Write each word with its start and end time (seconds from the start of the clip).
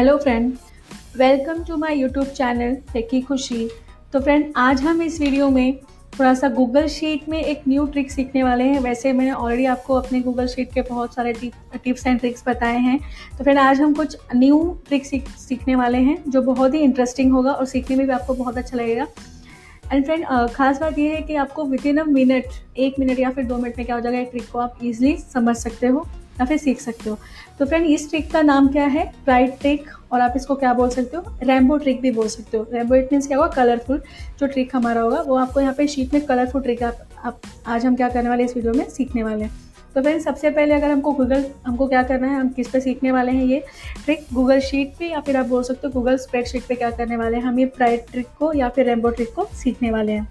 Hello 0.00 0.16
friend 0.16 0.52
welcome 1.18 1.62
to 1.64 1.76
my 1.76 1.96
YouTube 1.98 2.26
channel 2.26 2.74
techie 2.92 3.20
Khushi 3.20 3.68
तो 4.12 4.20
friend 4.20 4.52
आज 4.56 4.80
हम 4.82 5.02
इस 5.02 5.20
वीडियो 5.20 5.48
में 5.50 5.76
थोड़ा 6.18 6.32
सा 6.34 6.48
गूगल 6.48 6.86
शीट 6.88 7.28
में 7.28 7.38
एक 7.38 7.62
न्यू 7.68 7.84
ट्रिक 7.86 8.10
सीखने 8.10 8.42
वाले 8.42 8.64
हैं। 8.64 8.78
वैसे 8.80 9.12
मैंने 9.12 9.32
ऑलरेडी 9.32 9.64
आपको 9.66 9.94
अपने 9.94 10.20
गूगल 10.20 10.46
शीट 10.46 10.72
के 10.74 10.82
बहुत 10.82 11.14
सारे 11.14 11.32
टिप्स 11.32 12.06
एंड 12.06 12.20
ट्रिक्स 12.20 12.44
बताए 12.46 12.78
हैं। 12.78 12.98
तो 13.38 13.44
फ्रेंड 13.44 13.58
आज 13.58 13.80
हम 13.80 13.92
कुछ 13.94 14.16
न्यू 14.34 14.62
ट्रिक 14.86 15.06
सीख, 15.06 15.28
सीखने 15.28 15.74
वाले 15.76 15.98
हैं, 15.98 16.16
जो 16.28 16.42
बहुत 16.42 16.74
ही 16.74 16.80
इंटरेस्टिंग 16.80 17.32
होगा 17.32 17.52
और 17.52 17.66
सीखने 17.66 17.96
में 17.96 18.06
भी 18.06 18.12
आपको 18.12 18.34
बहुत 18.34 18.58
अच्छा 18.58 18.76
लगेगा। 18.76 19.06
एंड 19.92 20.04
फ्रेंड 20.04 20.24
खास 20.54 20.80
बात 20.80 20.98
यह 20.98 21.14
है 21.14 21.20
कि 21.22 21.34
आपको 21.36 21.64
विद 21.64 21.86
इन 21.86 21.98
अ 21.98 22.04
मिनट 22.06 22.78
एक 22.78 22.98
मिनट 22.98 23.18
या 23.18 23.30
फिर 23.30 23.44
दो 23.44 23.58
मिनट 23.58 23.78
में 23.78 23.86
क्या 23.86 23.96
हो 23.96 24.00
जाएगा, 24.00 24.18
एक 24.18 24.30
ट्रिक 24.30 24.50
को 24.52 24.58
आप 24.58 24.78
इजीली 24.82 25.16
समझ 25.34 25.56
सकते 25.56 25.86
हो। 25.86 26.06
या 26.40 26.46
फिर 26.46 26.58
सीख 26.58 26.80
सकते 26.80 27.10
हो। 27.10 27.18
तो 27.58 27.66
फ्रेंड 27.66 27.86
इस 27.86 28.08
ट्रिक 28.10 28.30
का 28.32 28.42
नाम 28.42 28.68
क्या 28.68 28.84
है? 28.86 29.04
ब्राइट 29.24 29.58
ट्रिक 29.60 29.90
और 30.12 30.20
आप 30.20 30.32
इसको 30.36 30.54
क्या 30.54 30.72
बोल 30.74 30.88
सकते 30.90 31.16
हो? 31.16 31.36
रैम्बो 31.42 31.76
ट्रिक 31.78 32.00
भी 32.00 32.10
बोल 32.10 32.28
सकते 32.28 32.56
हो। 32.56 32.66
रैम्बो 32.72 32.94
इट 32.94 33.12
मीन्स 33.12 33.26
क्या 33.26 33.38
होगा? 33.38 33.48
कलरफुल 33.54 34.02
जो 34.40 34.46
ट्रिक 34.46 34.76
हमारा 34.76 35.00
होगा 35.00 35.20
वो 35.20 35.36
आपको 35.36 35.60
यहाँ 35.60 35.74
पे 35.74 35.86
शीट 35.86 36.14
में 36.14 36.24
कलरफुल 36.26 36.62
ट्रिक 36.62 36.82
आप, 36.82 37.06
आप 37.24 37.40
आज 37.66 37.86
हम 37.86 37.96
क्या 37.96 38.08
करने 38.08 38.28
वाले 38.28 38.44
इस 38.44 38.56
वीडियो 38.56 38.72
में? 38.74 38.88
सीखने 38.88 39.22
वाले 39.22 39.44
हैं। 39.44 39.58
तो 39.94 40.02
फ्रेंड 40.02 40.20
सबसे 40.22 40.50
पहले 40.50 40.74
अगर 40.74 40.90
हमको 40.90 41.12
गूगल 41.12 41.44
हमको 41.66 41.86
क्या 41.86 42.02
करना 42.02 42.26
है? 42.26 42.34
हम 42.34 42.48
किस 42.48 42.68
पे 42.68 42.80
सीखने 42.80 43.12
वाले 43.12 43.32
हैं 43.32 43.44
ये 43.44 43.62
ट्रिक 44.04 44.26
गूगल 44.34 44.60
शीट 44.60 44.92
पे 44.98 45.06
या 45.06 45.20
फिर 45.20 45.36
आप 45.36 45.46
बोल 45.46 45.62
सकते 45.62 45.86
हो 45.86 45.92
गूगल 45.92 46.16
स्प्रेडशीट 46.16 46.64
पे 46.64 46.74
क्या 46.74 46.90
करने 46.90 47.16
वाले 47.16 47.36
हैं? 47.36 47.44
हम 47.44 47.58
ये 47.58 47.66
प्राइट 47.66 48.06
ट्रिक 48.12 48.26
को 48.38 48.52
या 48.52 48.68
फिर 48.68 48.86
रेम्बो 48.86 49.10
ट्रिक 49.10 49.34
को 49.34 49.48
सीखने 49.54 49.90
वाले 49.90 50.12
हैं। 50.12 50.28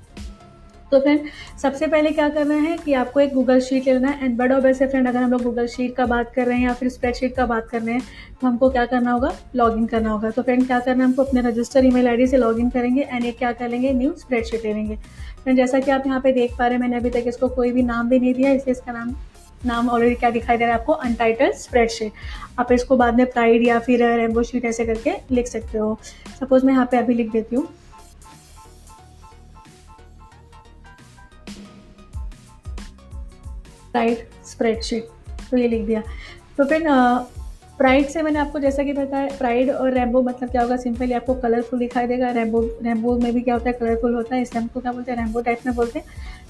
तो 0.91 0.99
फ्रेंड 0.99 1.27
सबसे 1.61 1.87
पहले 1.87 2.11
क्या 2.11 2.27
करना 2.29 2.55
है 2.55 2.77
कि 2.77 2.93
आपको 2.93 3.19
एक 3.19 3.33
गूगल 3.33 3.59
शीट 3.61 3.87
लेना 3.87 4.09
है 4.09 4.25
एंड 4.25 4.37
बट 4.37 4.51
ऑब्वियस 4.51 4.77
फ्रेंड 4.79 5.07
अगर 5.07 5.19
हम 5.19 5.31
लोग 5.31 5.43
गूगल 5.43 5.67
शीट 5.67 5.95
का 5.95 6.05
बात 6.05 6.31
कर 6.35 6.45
रहे 6.47 6.57
हैं 6.57 6.65
या 6.65 6.73
फिर 6.73 6.89
स्प्रेडशीट 6.89 7.35
का 7.35 7.45
बात 7.45 7.67
कर 7.69 7.81
रहे 7.81 7.95
हैं 7.95 8.01
तो 8.41 8.47
हमको 8.47 8.69
क्या 8.69 8.85
करना 8.85 9.11
होगा? 9.11 9.31
लॉगिन 9.55 9.85
करना 9.85 10.11
होगा। 10.11 10.29
तो 10.29 10.41
फ्रेंड 10.41 10.65
क्या 10.67 10.79
करना 10.79 11.03
है? 11.03 11.09
हमको 11.09 11.23
अपने 11.23 11.41
रजिस्टर 11.41 11.85
ईमेल 11.85 12.07
आईडी 12.07 12.27
से 12.27 12.37
लॉगिन 12.37 12.69
करेंगे 12.69 13.01
एंड 13.01 13.25
एक 13.25 13.37
क्या 13.37 13.51
कर 13.51 13.69
लेंगे? 13.69 13.93
न्यू 13.93 14.13
स्प्रेडशीट 14.17 14.65
ले 14.65 14.73
लेंगे। 14.73 14.95
फ्रेंड 14.95 15.57
जैसा 15.57 15.79
कि 15.79 15.91
आप 15.91 16.07
यहाँ 16.07 16.19
पे 16.21 16.31
देख 16.31 16.57
पा 16.57 16.65
रहे 16.65 16.73
हैं, 16.73 16.81
मैंने 16.81 16.97
अभी 16.97 17.09
तक 17.09 17.27
इसको 17.27 17.47
कोई 17.49 17.71
भी 17.71 17.83
नाम 17.83 18.09
भी 18.09 18.19
नहीं 18.19 18.33
दिया, 18.33 18.51
इसलिए 18.51 18.71
इसका 18.71 18.91
नाम 18.91 19.15
नाम 19.61 19.89
ऑलरेडी 19.89 20.15
क्या 20.15 20.29
दिखाई 20.29 20.57
दे 20.57 20.65
रहा 20.65 20.73
है 20.73 20.79
आपको? 20.79 20.93
अनटाइटल 20.93 21.51
स्प्रेडशीट 21.53 22.11
आप 22.59 22.71
इसको 22.71 22.97
बाद 22.97 23.17
में 23.17 23.25
प्राइड 23.25 23.63
या 23.63 23.79
फिर 23.79 24.03
रेम्बो 24.17 24.43
शीट 24.43 24.65
ऐसे 24.65 24.85
करके 24.85 25.13
लिख 25.31 25.47
सकते 25.47 25.77
हो। 25.77 25.97
सपोज़ 26.39 26.65
मैं 26.65 26.73
यहाँ 26.73 26.87
पे 26.91 26.97
अभी 26.97 27.13
लिख 27.13 27.31
देती 27.31 27.55
हूँ। 27.55 27.67
प्राइड 33.91 34.17
स्प्रेडशीट 34.45 35.07
तो 35.51 35.57
ये 35.57 35.67
लिख 35.67 35.85
दिया। 35.85 36.03
तो 36.57 36.65
फिर 36.65 36.83
प्राइड 37.77 38.07
से 38.07 38.21
मैंने 38.21 38.39
आपको 38.39 38.59
जैसा 38.59 38.83
कि 38.83 38.93
बताया 38.93 39.27
प्राइड 39.37 39.69
और 39.71 39.91
रेम्बो 39.93 40.21
मतलब 40.21 40.49
क्या 40.49 40.61
होगा? 40.61 40.77
सिंपली 40.77 41.13
आपको 41.13 41.33
कलरफुल 41.33 41.79
दिखाई 41.79 42.07
देगा। 42.07 42.31
रेम्बो 42.31 42.61
रेम्बो 42.83 43.17
में 43.17 43.33
भी 43.33 43.41
क्या 43.41 43.53
होता 43.53 43.69
है? 43.69 43.73
कलरफुल 43.73 44.15
होता 44.15 44.35
है, 44.35 44.41
इसलिए 44.41 44.61
हमको 44.61 44.79
क्या 44.79 44.91
बोलते 44.91 45.11
हैं? 45.11 45.19
रेम्बो 45.19 45.41
टाइप 45.41 45.59
में 45.65 45.75
बोलते 45.75 45.99
हैं। 45.99 46.05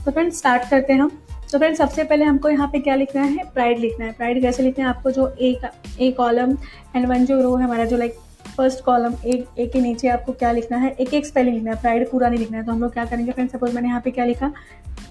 तो 0.06 0.12
फ्रेंड 0.12 0.32
स्टार्ट 0.32 0.70
करते 0.70 0.94
हैं 0.94 1.00
हम। 1.00 1.12
तो 1.52 1.58
फ्रेंड 1.58 1.76
सबसे 1.76 2.04
पहले 2.04 2.26
हमको 2.26 2.50
यहाँ 2.50 2.68
पे 2.68 2.80
क्या 2.80 2.96
लिखना 2.96 3.22
है? 3.22 3.44
प्राइड 3.54 3.80
लिखना 3.80 4.06
है। 4.06 4.12
प्राइड 4.12 4.42
कैसे 4.42 4.64
लिखना 4.64 4.86
है? 4.86 4.90
आपको 4.90 5.12
जो 5.12 5.28
एक 5.28 5.70
एक 6.00 6.18
कॉलम 6.18 6.58
एंड 6.96 7.06
वन 7.06 7.26
जो 7.26 7.42
रो 7.42 7.56
है, 7.56 7.64
हमारा 7.64 7.86
जो 7.86 7.98
लाइक 7.98 8.16
फ़र्स्ट 8.58 8.84
कॉलम 8.84 9.14
एक 9.26 9.46
एक 9.60 9.72
के 9.72 9.82
नीचे 9.82 10.08
आपको 10.08 10.32
क्या 10.32 10.52
लिखना 10.52 10.78
है? 10.78 10.90
एक 10.92 11.14
एक 11.14 11.26
स्पेलिंग 11.26 11.56
लिखना 11.56 11.72
है। 11.72 11.82
प्राइड 11.82 12.10
पूरा 12.10 12.30
नहीं 12.30 12.40
लिखना 12.40 12.58
है। 12.58 12.66
तो 12.66 12.72
हम 12.72 12.82
लोग 12.82 12.94
क्या 12.94 13.06
करेंगे 13.06 13.32
फ्रेंड 13.32 13.50
सपोज़ 13.50 13.76
मैंने 13.76 13.88
यहाँ 13.88 14.02
पे 14.02 14.12
क्या 14.12 14.26
लिखा? 14.26 14.52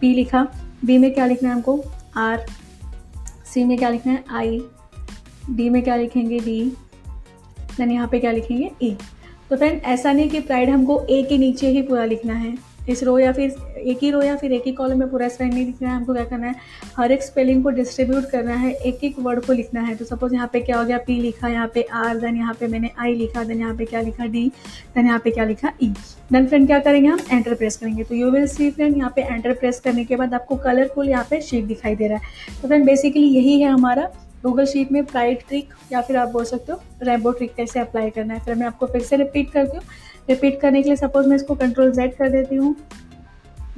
पी 0.01 0.13
लिखा। 0.15 0.47
बी 0.85 0.99
में 0.99 1.13
क्या 1.15 1.27
लिखना 1.27 1.49
है 1.49 1.55
हमको? 1.55 1.83
आर 2.19 2.47
सी 3.55 3.65
में 3.65 3.79
क्या 3.79 3.89
लिखना 3.89 4.13
है? 4.13 4.25
आई 4.31 4.63
डी 5.51 5.71
में 5.71 5.83
क्या 5.83 5.97
लिखेंगे? 5.97 6.39
डी 6.39 6.73
देन 7.77 7.91
यहाँ 7.91 8.09
पे 8.09 8.19
क्या 8.19 8.33
लिखेंगे? 8.33 8.71
ई 8.83 8.91
e. 8.91 8.95
तो 9.51 9.57
फ्रेंड 9.57 9.83
ऐसा 9.83 10.13
नहीं 10.13 10.31
कि 10.31 10.41
प्राइड 10.41 10.71
हमको 10.71 11.07
ए 11.11 11.23
के 11.23 11.39
नीचे 11.39 11.69
ही 11.69 11.83
पूरा 11.83 12.05
लिखना 12.05 12.35
है। 12.35 12.68
इस 12.89 13.03
रो 13.05 13.19
या 13.19 13.33
फिर 13.33 13.55
एक 13.79 13.99
ही 14.03 14.11
रो 14.11 14.21
या 14.23 14.37
फिर 14.37 14.53
एक 14.53 14.63
ही 14.67 14.73
कॉलम 14.73 14.99
में 14.99 15.11
पूरा 15.11 15.29
स्पेलिंग 15.29 15.55
नहीं 15.55 15.65
लिखना 15.67 15.89
है, 15.89 15.95
हमको 15.97 16.15
क्या 16.15 16.25
करना 16.25 16.47
है? 16.47 16.55
हर 16.97 17.13
एक 17.13 17.23
स्पेलिंग 17.23 17.63
को 17.65 17.71
डिस्ट्रीब्यूट 17.71 18.31
करना 18.31 18.55
है, 18.55 18.73
एक 18.73 19.05
एक 19.05 19.19
वर्ड 19.19 19.45
को 19.47 19.53
लिखना 19.53 19.81
है। 19.81 19.95
तो 19.97 20.05
सपोज़ 20.05 20.35
यहाँ 20.35 20.49
पे 20.53 20.61
क्या 20.61 20.79
हो 20.79 20.85
गया? 20.85 20.99
पी 20.99 21.21
लिखा, 21.21 21.49
यहाँ 21.49 21.71
पे 21.75 21.83
आर 21.95 22.17
देन 22.19 22.37
यहाँ 22.37 22.55
पे 22.61 22.67
मैंने 22.69 22.91
आई 22.99 23.15
लिखा 23.15 23.45
देन 23.45 23.61
यहाँ 23.61 23.75
पे 23.77 23.85
क्या 23.85 24.01
लिखा? 24.01 24.27
डी 24.27 24.47
देन 24.95 25.07
यहाँ 25.07 25.19
पे 25.25 25.31
क्या 25.31 25.45
लिखा? 25.45 25.73
ई 25.83 25.89
देन 26.33 26.47
फ्रेंड 26.47 26.67
क्या 26.67 26.79
करेंगे 26.79 27.09
हम? 27.09 27.19
एंटर 27.33 27.55
प्रेस 27.55 27.77
करेंगे। 27.77 28.05
तो 28.05 28.15
यू 28.15 28.31
विल 28.31 28.47
सी 28.47 28.71
फ्रेंड 28.71 28.97
यहाँ 28.97 29.13
पे 29.17 29.23
एंटर 29.25 29.53
प्रेस 29.55 29.81
करने 29.81 30.05
के 30.05 30.17
बाद 30.17 30.35
आपको 30.35 30.57
कलरफुल 30.59 31.09
यहाँ 31.09 31.27
पे 31.31 31.41
शीट 31.41 31.65
दिखाई 31.65 31.97
दे 31.97 32.09
रहा 32.09 32.19
है। 32.19 32.57
तो 32.63 32.69
फ्रेंड 32.69 32.87
बेसिकली 32.87 33.27
यही 33.29 33.61
है 33.61 33.69
हमारा 33.69 34.11
गूगल 34.43 34.67
शीट 34.67 34.91
में 34.93 35.05
प्राइड 35.05 35.39
ट्रिक 35.49 35.69
या 35.93 36.01
फिर 36.01 36.17
आप 36.17 36.29
बोल 36.29 36.45
सकते 36.45 36.73
हो 36.73 36.81
रेबो 37.03 37.31
ट्रिक 37.33 37.55
कैसे 37.55 37.81
अप्लाई 37.81 38.11
करना 38.11 38.35
है। 38.35 38.41
फिर 38.41 38.55
मैं 38.55 38.67
आपको 38.67 38.87
फिर 38.87 39.03
से 39.03 39.17
रिपीट 39.17 39.51
करती 39.53 39.77
हूँ। 39.77 39.85
रिपीट 40.29 40.61
करने 40.61 40.83
के 40.83 40.89
लिए 40.89 40.97
सपोज़ 40.97 41.29
मैं 41.29 41.37
इसको 41.37 41.55
कंट्रोल 41.55 41.93
जेड 41.93 42.17
कर 42.17 42.29
देती 42.29 42.57
हूँ। 42.57 42.75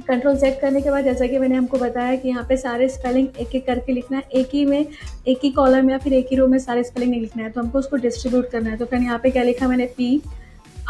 कंट्रोल 0.07 0.37
सेट 0.37 0.59
करने 0.61 0.81
के 0.81 0.89
बाद 0.89 1.03
जैसा 1.03 1.25
कि 1.27 1.39
मैंने 1.39 1.55
हमको 1.55 1.77
बताया 1.77 2.15
कि 2.15 2.29
यहाँ 2.29 2.45
पे 2.49 2.57
सारे 2.57 2.87
स्पेलिंग 2.89 3.27
एक 3.39 3.55
एक 3.55 3.65
करके 3.65 3.93
लिखना 3.93 4.17
है। 4.17 4.23
एक 4.33 4.49
ही 4.53 4.65
में, 4.65 4.85
एक 5.27 5.39
ही 5.43 5.51
कॉलम 5.51 5.89
या 5.89 5.97
फिर 5.97 6.13
एक 6.13 6.27
ही 6.31 6.35
रो 6.35 6.47
में 6.47 6.57
सारे 6.59 6.83
स्पेलिंग 6.83 7.11
नहीं 7.11 7.21
लिखना 7.21 7.43
है। 7.43 7.49
तो 7.49 7.61
हमको 7.61 7.79
उसको 7.79 7.95
डिस्ट्रीब्यूट 7.95 8.49
करना 8.49 8.69
है। 8.69 8.77
तो 8.77 8.85
फिर 8.85 9.01
यहाँ 9.01 9.19
पे 9.19 9.31
क्या 9.31 9.43
लिखा 9.43 9.67
मैंने? 9.67 9.85
पी 9.85 10.21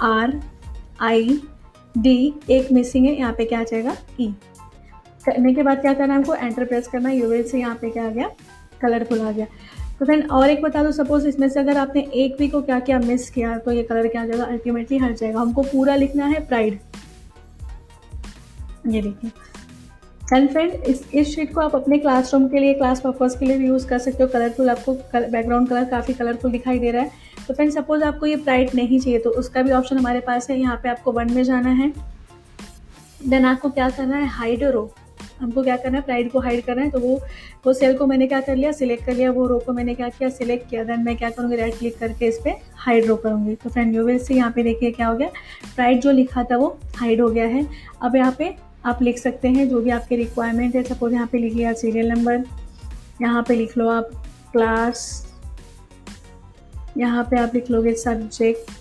आर 0.01 0.39
आई 1.01 1.41
डी 1.97 2.33
एक 2.49 2.71
मिसिंग 2.71 3.05
है। 3.05 3.15
यहाँ 3.17 3.33
पे 3.33 3.45
क्या 3.45 3.59
आ 3.59 3.63
जाएगा? 3.63 3.97
ई 4.19 4.27
e. 4.27 4.33
करने 5.25 5.53
के 5.53 5.63
बाद 5.63 5.81
क्या 5.81 5.93
करना 5.93 6.13
है 6.13 6.19
हमको? 6.19 6.35
एंटर 6.35 6.65
प्रेस 6.65 6.87
करना 6.87 7.09
है। 7.09 7.17
यूवेल 7.17 7.43
से 7.43 7.59
यहाँ 7.59 7.75
पे 7.75 7.89
क्या 7.89 8.05
आ 8.05 8.09
गया? 8.09 8.31
कलरफुल 8.81 9.21
आ 9.21 9.31
गया। 9.31 9.45
तो 10.01 10.05
फ्रेंड 10.05 10.31
और 10.31 10.49
एक 10.49 10.61
बता 10.61 10.81
दो 10.83 10.91
सपोज़ 10.91 11.27
इसमें 11.27 11.47
से 11.49 11.59
अगर 11.59 11.77
आपने 11.77 12.01
एक 12.15 12.35
भी 12.37 12.47
को 12.49 12.61
क्या 12.61 12.79
क्या 12.79 12.99
मिस 12.99 13.29
किया 13.29 13.57
तो 13.57 13.71
ये 13.71 13.81
कलर 13.83 14.07
क्या 14.07 14.25
जाएगा? 14.25 14.43
अल्टीमेटली 14.43 14.97
हट 14.97 15.15
जाएगा। 15.17 15.39
हमको 15.39 15.61
पूरा 15.63 15.95
लिखना 15.95 16.25
है 16.25 16.39
प्राइड 16.47 16.79
ये 18.87 19.01
देखिए। 19.01 19.31
एंड 20.33 20.49
फ्रेंड 20.49 20.71
इस 20.71 21.03
इस 21.13 21.35
शीट 21.35 21.53
को 21.53 21.61
आप 21.61 21.75
अपने 21.75 21.97
क्लासरूम 21.97 22.47
के 22.47 22.59
लिए 22.59 22.73
क्लास 22.73 23.01
पर्पज़ 23.01 23.37
के 23.39 23.45
लिए 23.45 23.57
भी 23.57 23.67
यूज़ 23.67 23.87
कर 23.87 23.99
सकते 23.99 24.23
हो। 24.23 24.29
कलरफुल 24.29 24.69
आपको 24.69 24.93
बैकग्राउंड 25.13 25.69
कलर 25.69 25.85
काफ़ी 25.85 26.13
कलरफुल 26.13 26.51
दिखाई 26.51 26.79
दे 26.79 26.91
रहा 26.91 27.01
है। 27.01 27.11
तो 27.47 27.53
फ्रेंड 27.53 27.71
सपोज़ 27.71 28.03
आपको 28.03 28.25
ये 28.25 28.35
प्राइट 28.37 28.75
नहीं 28.75 28.99
चाहिए 28.99 29.19
तो 29.19 29.29
उसका 29.39 29.61
भी 29.61 29.71
ऑप्शन 29.71 29.97
हमारे 29.97 30.19
पास 30.19 30.49
है। 30.49 30.59
यहाँ 30.59 30.79
पे 30.83 30.89
आपको 30.89 31.11
वन 31.11 31.33
में 31.33 31.43
जाना 31.43 31.69
है। 31.73 31.91
देन 33.21 33.45
आपको 33.45 33.69
क्या 33.69 33.89
करना 33.89 34.17
है? 34.17 34.27
हाइड 34.29 34.63
रो 34.63 34.83
हमको 35.41 35.63
क्या 35.63 35.75
करना 35.77 35.97
है? 35.97 36.03
प्राइड 36.03 36.31
को 36.31 36.39
हाइड 36.39 36.63
करना 36.65 36.81
है 36.81 36.89
तो 36.91 36.99
वो 36.99 37.19
वो 37.65 37.73
सेल 37.73 37.97
को 37.97 38.05
मैंने 38.07 38.27
क्या 38.27 38.39
कर 38.41 38.55
लिया? 38.55 38.71
सिलेक्ट 38.71 39.05
कर 39.05 39.13
लिया। 39.13 39.31
वो 39.31 39.45
रो 39.47 39.59
को 39.59 39.73
मैंने 39.73 39.95
क्या 39.95 40.09
किया? 40.09 40.29
सिलेक्ट 40.29 40.69
किया। 40.69 40.83
देन 40.83 41.03
मैं 41.03 41.15
क्या 41.17 41.29
करूँगी? 41.29 41.55
राइट 41.55 41.77
क्लिक 41.77 41.97
करके 41.99 42.27
इस 42.27 42.39
पर 42.45 42.59
हाइड 42.77 43.05
रो 43.05 43.15
करूँगी। 43.17 43.55
तो 43.55 43.69
फ्रेंड 43.69 43.95
यू 43.95 44.03
विल 44.05 44.19
से 44.19 44.35
यहाँ 44.35 44.51
पे 44.51 44.63
देखिए 44.63 44.91
क्या 44.91 45.07
हो 45.07 45.15
गया। 45.17 45.29
प्राइड 45.75 46.01
जो 46.01 46.11
लिखा 46.11 46.43
था 46.43 46.57
वो 46.57 46.77
हाइड 46.97 47.21
हो 47.21 47.29
गया 47.29 47.45
है। 47.47 47.67
अब 48.01 48.15
यहाँ 48.15 48.35
पे 48.37 48.55
आप 48.85 49.01
लिख 49.01 49.17
सकते 49.17 49.47
हैं 49.47 49.67
जो 49.69 49.81
भी 49.81 49.89
आपके 49.91 50.15
रिक्वायरमेंट 50.15 50.75
है। 50.75 50.83
सपोज़ 50.83 51.13
यहाँ 51.13 51.27
पे 51.31 51.37
लिख 51.37 51.53
लिया 51.53 51.73
सीरियल 51.73 52.11
नंबर 52.11 52.43
यहाँ 53.21 53.43
पे 53.47 53.55
लिख 53.55 53.77
लो 53.77 53.89
आप 53.89 54.09
क्लास 54.51 55.03
यहाँ 56.97 57.23
पे 57.23 57.37
आप 57.39 57.51
लिख 57.55 57.69
लोगे 57.71 57.93
सब्जेक्ट 57.95 58.71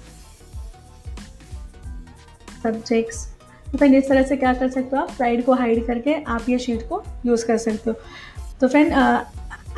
सब्जेक्ट्स 2.62 3.26
तो 3.72 3.78
फिर 3.78 3.94
इस 3.94 4.08
तरह 4.08 4.22
से 4.22 4.36
क्या 4.36 4.52
कर 4.54 4.68
सकते 4.70 4.96
हो 4.96 5.02
आप? 5.02 5.10
स्लाइड 5.10 5.44
को 5.44 5.52
हाइड 5.54 5.86
करके 5.86 6.14
आप 6.26 6.48
ये 6.48 6.58
शीट 6.58 6.88
को 6.88 7.02
यूज़ 7.26 7.46
कर 7.46 7.56
सकते 7.58 7.90
हो। 7.90 7.96
तो 8.60 8.68
फ्रेंड 8.68 8.92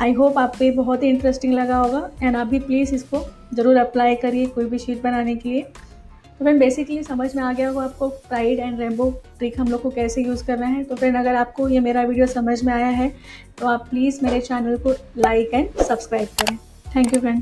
आई 0.01 0.13
होप 0.13 0.37
आपको 0.37 0.63
ये 0.63 0.71
बहुत 0.71 1.03
ही 1.03 1.09
इंटरेस्टिंग 1.09 1.53
लगा 1.53 1.77
होगा 1.77 2.09
एंड 2.23 2.35
आप 2.35 2.47
भी 2.47 2.59
प्लीज़ 2.59 2.93
इसको 2.95 3.25
ज़रूर 3.55 3.77
अप्लाई 3.77 4.15
करिए 4.15 4.45
कोई 4.55 4.65
भी 4.65 4.77
शीट 4.79 5.01
बनाने 5.03 5.35
के 5.35 5.49
लिए। 5.49 5.61
तो 5.61 6.45
फ्रेंड 6.45 6.59
बेसिकली 6.59 7.03
समझ 7.03 7.35
में 7.35 7.41
आ 7.43 7.51
गया 7.53 7.67
होगा 7.69 7.83
आपको 7.83 8.07
प्राइड 8.29 8.59
एंड 8.59 8.79
रेमबो 8.79 9.09
ट्रिक 9.39 9.59
हम 9.59 9.67
लोग 9.67 9.81
को 9.81 9.89
कैसे 9.91 10.23
यूज़ 10.23 10.43
करना 10.45 10.67
है। 10.67 10.83
तो 10.83 10.95
फ्रेंड 10.95 11.17
अगर 11.17 11.35
आपको 11.35 11.67
ये 11.69 11.79
मेरा 11.79 12.01
वीडियो 12.03 12.27
समझ 12.27 12.63
में 12.63 12.73
आया 12.73 12.87
है 12.87 13.11
तो 13.59 13.67
आप 13.67 13.87
प्लीज़ 13.89 14.19
मेरे 14.23 14.39
चैनल 14.41 14.77
को 14.77 14.93
लाइक 15.17 15.53
एंड 15.53 15.83
सब्सक्राइब 15.83 16.27
करें। 16.41 16.57
Thank 16.95 17.13
you 17.13 17.19
friend 17.21 17.41